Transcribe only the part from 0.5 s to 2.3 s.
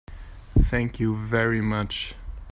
Thank you very much.